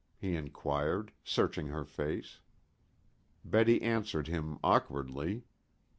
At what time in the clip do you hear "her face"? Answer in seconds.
1.67-2.39